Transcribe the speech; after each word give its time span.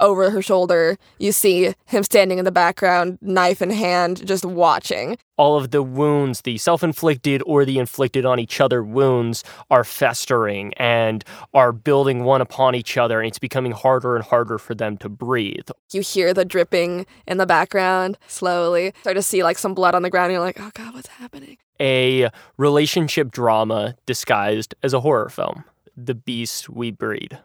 over 0.00 0.30
her 0.30 0.42
shoulder, 0.42 0.96
you 1.18 1.32
see 1.32 1.74
him 1.86 2.02
standing 2.02 2.38
in 2.38 2.44
the 2.44 2.52
background, 2.52 3.18
knife 3.20 3.62
in 3.62 3.70
hand, 3.70 4.26
just 4.26 4.44
watching. 4.44 5.18
All 5.36 5.56
of 5.56 5.70
the 5.70 5.82
wounds, 5.82 6.42
the 6.42 6.58
self 6.58 6.82
inflicted 6.82 7.42
or 7.46 7.64
the 7.64 7.78
inflicted 7.78 8.24
on 8.24 8.38
each 8.38 8.60
other 8.60 8.82
wounds, 8.82 9.44
are 9.70 9.84
festering 9.84 10.72
and 10.74 11.24
are 11.52 11.72
building 11.72 12.24
one 12.24 12.40
upon 12.40 12.74
each 12.74 12.96
other, 12.96 13.20
and 13.20 13.28
it's 13.28 13.38
becoming 13.38 13.72
harder 13.72 14.16
and 14.16 14.24
harder 14.24 14.58
for 14.58 14.74
them 14.74 14.96
to 14.98 15.08
breathe. 15.08 15.68
You 15.92 16.00
hear 16.00 16.32
the 16.32 16.44
dripping 16.44 17.06
in 17.26 17.38
the 17.38 17.46
background 17.46 18.18
slowly. 18.26 18.92
Start 19.00 19.16
to 19.16 19.22
see 19.22 19.42
like 19.42 19.58
some 19.58 19.74
blood 19.74 19.94
on 19.94 20.02
the 20.02 20.10
ground, 20.10 20.26
and 20.26 20.32
you're 20.34 20.40
like, 20.40 20.60
oh 20.60 20.70
God, 20.74 20.94
what's 20.94 21.08
happening? 21.08 21.58
A 21.78 22.30
relationship 22.56 23.30
drama 23.30 23.96
disguised 24.06 24.74
as 24.82 24.94
a 24.94 25.00
horror 25.00 25.28
film. 25.28 25.64
The 25.96 26.14
Beast 26.14 26.68
We 26.68 26.90
Breed. 26.90 27.38